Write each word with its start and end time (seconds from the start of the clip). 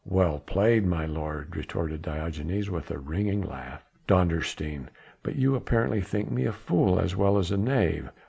"Well 0.03 0.39
played, 0.39 0.83
my 0.83 1.05
lord," 1.05 1.55
retorted 1.55 2.01
Diogenes 2.01 2.71
with 2.71 2.89
a 2.89 2.97
ringing 2.97 3.43
laugh. 3.43 3.87
"Dondersteen! 4.07 4.87
but 5.21 5.35
you 5.35 5.53
apparently 5.55 6.01
think 6.01 6.31
me 6.31 6.45
a 6.45 6.51
fool 6.51 6.99
as 6.99 7.15
well 7.15 7.37
as 7.37 7.51
a 7.51 7.57
knave. 7.57 8.09